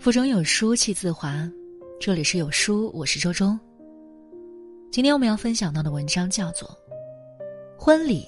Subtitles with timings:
[0.00, 1.46] 腹中有书气自华，
[2.00, 3.54] 这里是有书，我是周周。
[4.90, 6.66] 今天我们要分享到的文章叫做
[7.78, 8.22] 《婚礼》，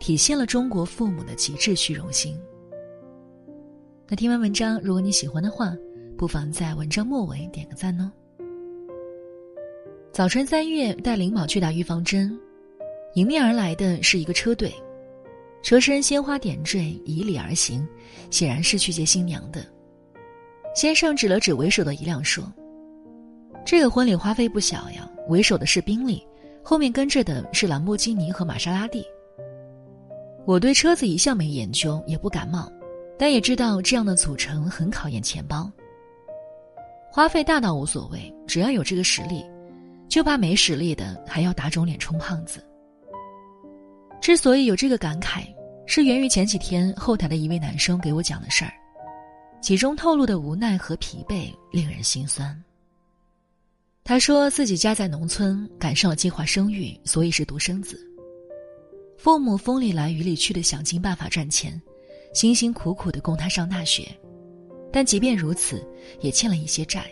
[0.00, 2.36] 体现了中国父母的极致虚荣心。
[4.08, 5.72] 那听完文章，如果你喜欢的话，
[6.18, 8.10] 不妨在文章末尾点个赞哦。
[10.10, 12.36] 早春三月，带林宝去打预防针，
[13.14, 14.74] 迎面而来的是一个车队，
[15.62, 17.86] 车身鲜花点缀，以礼而行，
[18.32, 19.64] 显然是去接新娘的。
[20.74, 22.44] 先生指了指为首的一辆，说
[23.64, 26.26] ：“这个婚礼花费不小呀，为首的是宾利，
[26.64, 29.06] 后面跟着的是兰博基尼和玛莎拉蒂。”
[30.44, 32.70] 我对车子一向没研究，也不感冒，
[33.16, 35.70] 但也知道这样的组成很考验钱包。
[37.10, 39.44] 花费大倒无所谓，只要有这个实力，
[40.08, 42.60] 就怕没实力的还要打肿脸充胖子。
[44.20, 45.44] 之所以有这个感慨，
[45.86, 48.72] 是源于前几天后台的一位男生给我讲的事儿。
[49.64, 52.54] 其中透露的无奈和疲惫令人心酸。
[54.04, 57.98] 他说自己家在农村，赶上了计划生育，所以是独生子。
[59.16, 61.80] 父母风里来雨里去的想尽办法赚钱，
[62.34, 64.06] 辛辛苦苦的供他上大学，
[64.92, 65.82] 但即便如此，
[66.20, 67.06] 也欠了一些债。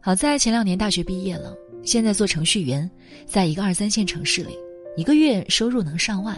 [0.00, 2.90] 好在前两年大学毕业了，现在做程序员，
[3.24, 4.58] 在一个二三线城市里，
[4.96, 6.36] 一个月收入能上万，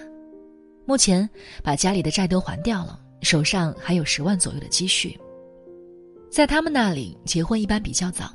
[0.85, 1.27] 目前
[1.63, 3.01] 把家里的债都还掉了。
[3.23, 5.19] 手上还有十万左右的积蓄，
[6.31, 8.33] 在他们那里结婚一般比较早。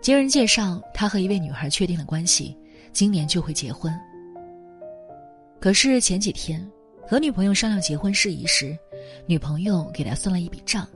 [0.00, 2.56] 经人介绍，他和一位女孩确定了关系，
[2.92, 3.92] 今年就会结婚。
[5.60, 6.66] 可是前几天
[7.06, 8.74] 和女朋友商量结婚事宜时，
[9.26, 10.88] 女朋友给他算了一笔账，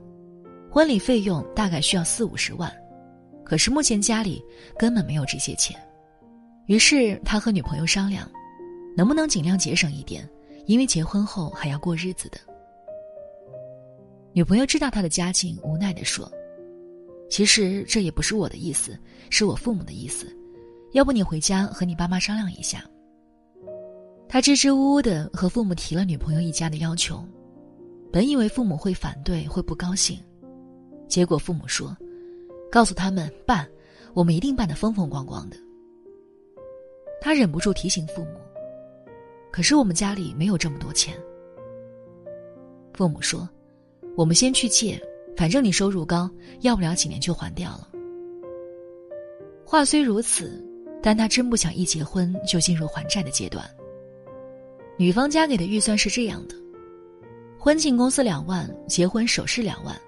[0.71, 2.71] 婚礼费用大概需要四五十万，
[3.43, 4.43] 可是目前家里
[4.75, 5.79] 根本没有这些钱。
[6.65, 8.27] 于是他和女朋友商量，
[8.97, 10.27] 能不能尽量节省一点，
[10.65, 12.39] 因为结婚后还要过日子的。
[14.35, 16.29] 女朋友知道他的家境，无奈地说
[17.31, 20.27] ：“其实这也不是我的意思，是我父母的意思。
[20.91, 22.83] 要不你回家和你爸妈商量一下。”
[24.27, 27.23] 他支支吾吾的和父母提了女朋友一家的要求，
[28.11, 30.19] 本以为父母会反对，会不高兴，
[31.07, 31.95] 结果父母说
[32.69, 33.65] ：“告诉他们办，
[34.13, 35.55] 我们一定办得风风光光的。”
[37.23, 38.31] 他忍不住提醒父母
[39.49, 41.17] ：“可是我们家里没有这么多钱。”
[42.95, 43.49] 父母说。
[44.15, 44.99] 我们先去借，
[45.35, 46.29] 反正你收入高，
[46.61, 47.89] 要不了几年就还掉了。
[49.65, 50.63] 话虽如此，
[51.01, 53.69] 但他真不想一结婚就进入还债的阶段。
[54.97, 56.55] 女方家给的预算是这样的：
[57.59, 59.99] 婚庆公司两万，结婚首饰两万，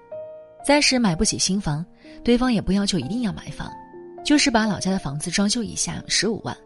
[0.64, 1.84] 暂时买不起新房，
[2.24, 3.70] 对方也不要求一定要买房，
[4.24, 6.56] 就是把老家的房子装修一下，十五万，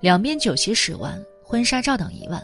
[0.00, 2.42] 两边酒席十万，婚纱照等一万，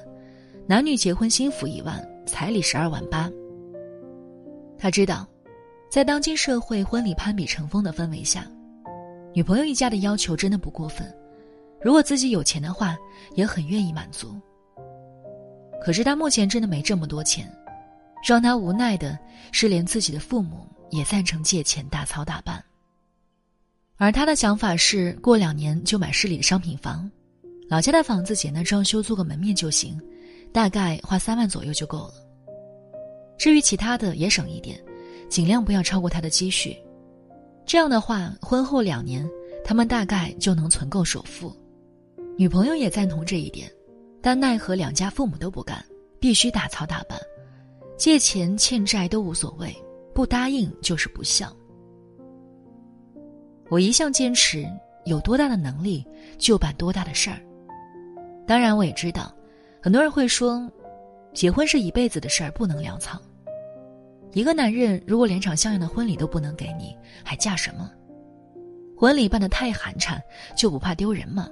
[0.66, 3.30] 男女结婚新服一万，彩礼十二万八。
[4.78, 5.26] 他知道，
[5.90, 8.46] 在当今社会婚礼攀比成风的氛围下，
[9.34, 11.12] 女朋友一家的要求真的不过分。
[11.82, 12.96] 如果自己有钱的话，
[13.34, 14.34] 也很愿意满足。
[15.82, 17.48] 可是他目前真的没这么多钱，
[18.26, 19.18] 让他无奈的
[19.52, 22.62] 是，连自己的父母也赞成借钱大操大办。
[23.96, 27.10] 而他的想法是，过两年就买市里的商品房，
[27.68, 30.00] 老家的房子简单装修，做个门面就行，
[30.52, 32.27] 大概花三万左右就够了。
[33.38, 34.78] 至于其他的也省一点，
[35.28, 36.76] 尽量不要超过他的积蓄。
[37.64, 39.26] 这样的话，婚后两年，
[39.64, 41.54] 他们大概就能存够首付。
[42.36, 43.70] 女朋友也赞同这一点，
[44.20, 45.84] 但奈何两家父母都不干，
[46.18, 47.18] 必须大操大办，
[47.96, 49.74] 借钱欠债都无所谓，
[50.14, 51.54] 不答应就是不孝。
[53.68, 54.66] 我一向坚持，
[55.04, 56.04] 有多大的能力
[56.38, 57.38] 就办多大的事儿。
[58.46, 59.32] 当然，我也知道，
[59.82, 60.66] 很多人会说，
[61.34, 63.20] 结婚是一辈子的事儿，不能潦草。
[64.32, 66.94] 一个男人如果连场像样的婚礼都不能给你，
[67.24, 67.90] 还嫁什么？
[68.96, 70.20] 婚礼办得太寒碜，
[70.56, 71.48] 就不怕丢人吗？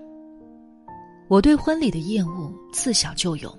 [1.29, 3.57] 我对婚礼的厌恶自小就有。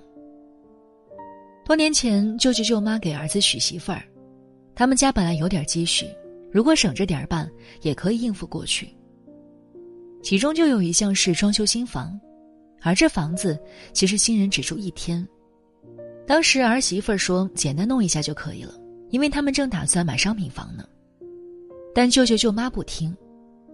[1.64, 4.02] 多年前，舅舅舅妈给儿子娶媳妇儿，
[4.74, 6.06] 他们家本来有点积蓄，
[6.50, 7.50] 如果省着点儿办，
[7.82, 8.88] 也可以应付过去。
[10.22, 12.18] 其中就有一项是装修新房，
[12.80, 13.58] 而这房子
[13.92, 15.26] 其实新人只住一天。
[16.26, 18.74] 当时儿媳妇儿说：“简单弄一下就可以了。”
[19.10, 20.86] 因为他们正打算买商品房呢，
[21.94, 23.16] 但舅舅舅妈不听，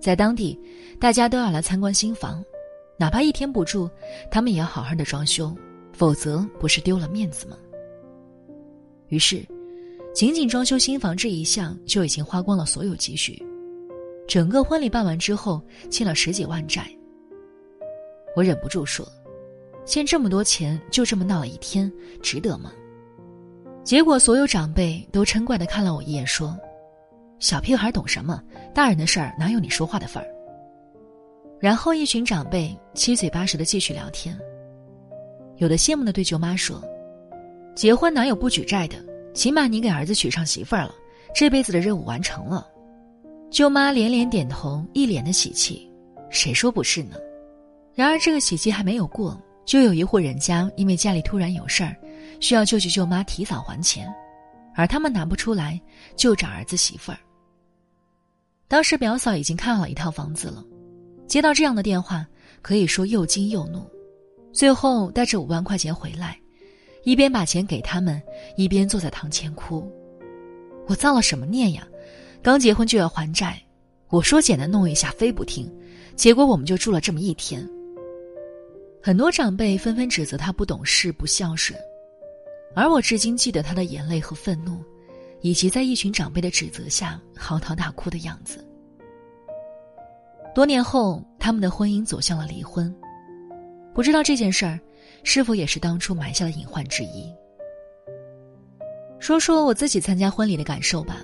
[0.00, 0.58] 在当地，
[1.00, 2.44] 大家都要来参观新房，
[2.98, 3.90] 哪怕一天不住，
[4.30, 5.54] 他们也要好好的装修，
[5.92, 7.56] 否则不是丢了面子吗？
[9.08, 9.44] 于是，
[10.14, 13.44] 仅仅装修新房这一项就已经花光了所有积蓄，
[14.28, 15.60] 整个婚礼办完之后，
[15.90, 16.88] 欠了十几万债。
[18.36, 19.06] 我忍不住说
[19.84, 21.92] ：“欠这么多钱，就这么闹了一天，
[22.22, 22.72] 值得吗？”
[23.84, 26.58] 结果，所有长辈都嗔怪的看了我一眼，说
[27.38, 28.42] ：“小屁孩懂什么？
[28.74, 30.26] 大人的事儿哪有你说话的份儿？
[31.60, 34.34] 然后一群长辈七嘴八舌的继续聊天。
[35.58, 36.82] 有的羡慕的对舅妈说
[37.76, 38.96] ：“结婚哪有不举债的？
[39.34, 40.94] 起码你给儿子娶上媳妇儿了，
[41.34, 42.66] 这辈子的任务完成了。”
[43.52, 45.86] 舅妈连连点头，一脸的喜气。
[46.30, 47.16] 谁说不是呢？
[47.94, 51.94] 然而这个喜气还没有过，就有一户人家因为家里突然有事儿，
[52.40, 54.12] 需要舅舅舅妈提早还钱，
[54.74, 55.80] 而他们拿不出来，
[56.16, 57.18] 就找儿子媳妇儿。
[58.68, 60.64] 当时表嫂已经看好一套房子了，
[61.26, 62.26] 接到这样的电话，
[62.62, 63.88] 可以说又惊又怒。
[64.52, 66.38] 最后带着五万块钱回来，
[67.02, 68.22] 一边把钱给他们，
[68.56, 69.90] 一边坐在堂前哭。
[70.86, 71.86] 我造了什么孽呀？
[72.42, 73.60] 刚结婚就要还债，
[74.08, 75.70] 我说简单弄一下，非不听，
[76.14, 77.66] 结果我们就住了这么一天。
[79.02, 81.78] 很多长辈纷纷指责他不懂事、不孝顺，
[82.74, 84.82] 而我至今记得他的眼泪和愤怒，
[85.40, 88.66] 以及在一群长辈的指责下嚎啕大哭的样子。
[90.54, 92.94] 多年后，他们的婚姻走向了离婚。
[93.94, 94.78] 不知道这件事儿，
[95.22, 97.32] 是否也是当初埋下的隐患之一？
[99.20, 101.22] 说说我自己参加婚礼的感受吧。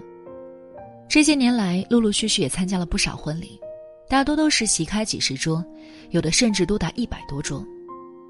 [1.09, 3.61] 这些年来，陆陆续续也参加了不少婚礼，
[4.09, 5.65] 大多都是席开几十桌，
[6.11, 7.65] 有的甚至多达一百多桌。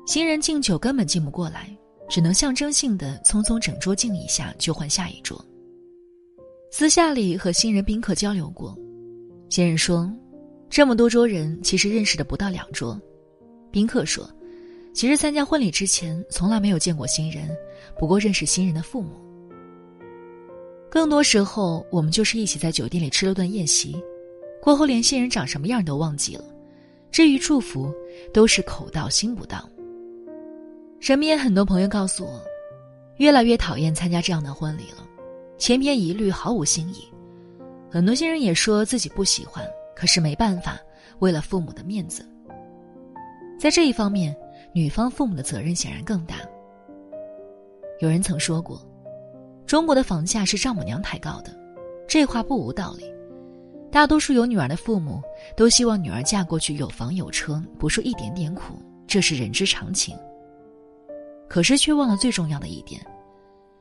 [0.06, 1.68] 新人敬酒根本敬不过来，
[2.10, 5.42] 只能象征性的匆匆整桌敬一下，就换下一桌。
[6.72, 8.76] 私下里和新人宾客交流过，
[9.48, 10.12] 新人说，
[10.68, 13.00] 这么多桌人，其实认识的不到两桌。
[13.70, 14.28] 宾客说
[14.92, 17.48] ：“其实参加婚礼之前，从来没有见过新人，
[17.96, 19.10] 不过认识新人的父母。
[20.90, 23.96] 更多时候，我们就是一起在酒店里吃了顿宴席，
[24.60, 26.44] 过后连新人长什么样都忘记了。
[27.12, 27.92] 至于祝福，
[28.32, 29.68] 都是口到心不到。
[31.00, 32.38] 身边很多朋友告诉我，
[33.16, 35.02] 越来越讨厌参加这样的婚礼了，
[35.56, 37.08] 千篇一律，毫无新意。
[37.90, 39.66] 很多新人也说自己不喜欢，
[39.96, 40.78] 可是没办法，
[41.20, 42.22] 为了父母的面子。”
[43.58, 44.36] 在这一方面，
[44.74, 46.36] 女方父母的责任显然更大。
[48.00, 48.86] 有人曾说过，
[49.66, 51.50] 中国的房价是丈母娘抬高的，
[52.06, 53.04] 这话不无道理。
[53.90, 55.22] 大多数有女儿的父母
[55.56, 58.74] 都希望女儿嫁过去有房有车，不受一点点苦，
[59.06, 60.14] 这是人之常情。
[61.50, 63.04] 可是却忘了最重要的一点：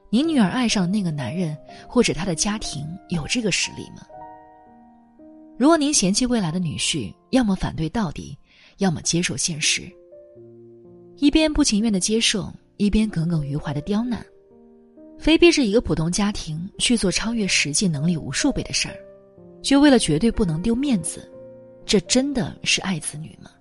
[0.09, 1.55] 你女儿爱上那个男人
[1.87, 4.01] 或者他的家庭有这个实力吗？
[5.55, 8.35] 如果您嫌弃未来的女婿，要么反对到底。
[8.77, 9.91] 要么接受现实，
[11.17, 14.25] 一边不情愿的接受，一边耿耿于怀的刁难，
[15.17, 18.95] 非逼着一个普通家庭去做超越实际能力无数倍的事儿，
[19.61, 21.29] 就为了绝对不能丢面子，
[21.85, 23.51] 这真的是爱子女吗？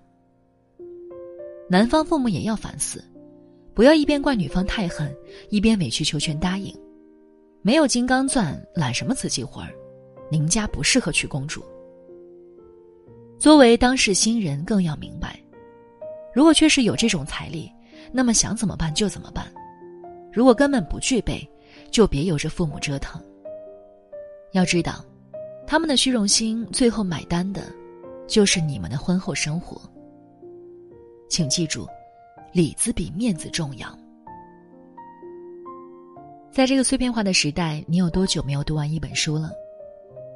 [1.69, 3.03] 男方父母也要反思，
[3.79, 5.09] 不要一边怪女方太狠，
[5.47, 6.77] 一边委曲求全答应，
[7.61, 9.69] 没有金刚钻揽什么瓷器活儿，
[10.29, 11.63] 您家不适合娶公主。
[13.39, 15.39] 作为当事新人，更要明白，
[16.33, 17.71] 如果确实有这种财力，
[18.11, 19.45] 那么想怎么办就怎么办；
[20.29, 21.49] 如果根本不具备，
[21.89, 23.23] 就别由着父母折腾。
[24.51, 25.05] 要知道，
[25.65, 27.63] 他们的虚荣心最后买单的，
[28.27, 29.81] 就是你们的婚后生活。
[31.29, 31.87] 请记住，
[32.51, 33.87] 里子比面子重要。
[36.51, 39.51] 在这个碎片化的时代，你有多久没有读完一本书了？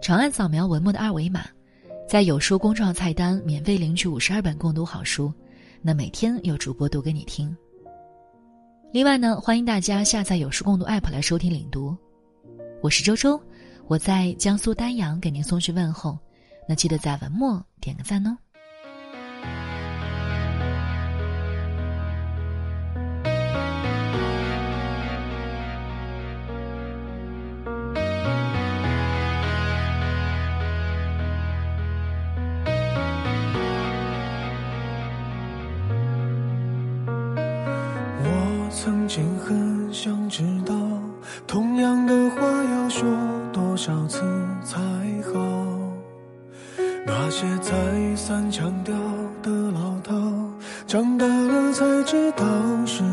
[0.01, 1.45] 长按扫描文末的二维码。
[2.05, 5.33] 在有书公众号菜单免费领取五十二本共读好书，
[5.81, 7.55] 那每天有主播读给你听。
[8.91, 11.95] 另外呢，欢迎大家下载有书共读 APP 来收听领读。
[12.81, 13.41] 我是周周，
[13.87, 16.19] 我在江苏丹阳给您送去问候，
[16.67, 18.37] 那记得在文末点个赞哦。
[47.43, 48.95] 些再三强调
[49.41, 50.13] 的老套，
[50.87, 52.45] 长大了才知道
[52.85, 53.12] 是不是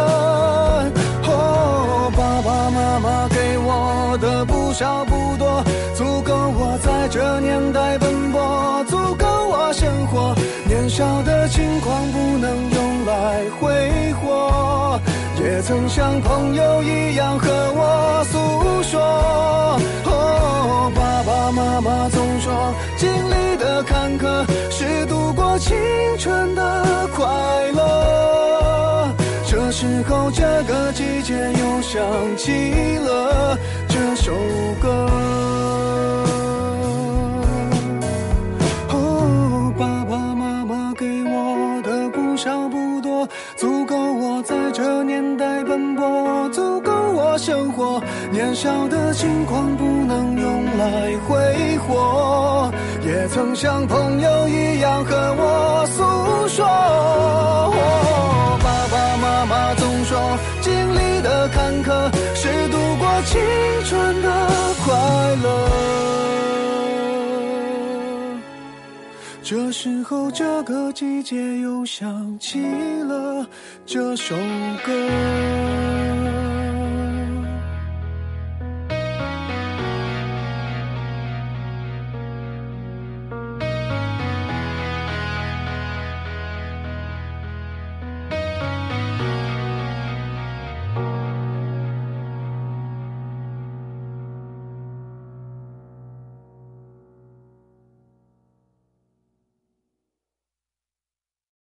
[4.81, 10.33] 差不多，足够我在这年代奔波，足够我生活。
[10.65, 14.99] 年少的轻狂不能用来挥霍，
[15.39, 18.99] 也曾像朋友一样和我诉说。
[20.05, 25.77] 哦，爸爸妈妈总说，经历的坎坷是度过青
[26.17, 27.27] 春的快
[27.75, 29.13] 乐。
[29.45, 32.01] 这时候，这个季节又想
[32.35, 33.55] 起了
[34.21, 34.31] 首
[34.79, 34.87] 歌。
[38.89, 47.99] 哦，爸爸妈妈给我的不少不多，足够我在这年代奔波，足够我生活。
[48.31, 52.71] 年少的轻狂不能用来挥霍，
[53.03, 56.63] 也曾像朋友一样和我诉说。
[56.63, 57.73] 哦
[58.63, 61.89] 爸爸妈妈总说，经历的坎坷
[63.31, 63.39] 青
[63.85, 64.27] 春的
[64.83, 64.93] 快
[65.41, 65.47] 乐。
[69.41, 72.59] 这时候，这个季节又想起
[73.03, 73.47] 了
[73.85, 74.35] 这首
[74.85, 74.91] 歌。